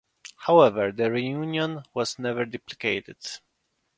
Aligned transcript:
However, 0.47 0.91
the 0.91 1.11
reunion 1.11 1.83
was 1.93 2.17
never 2.17 2.43
duplicated. 2.43 3.17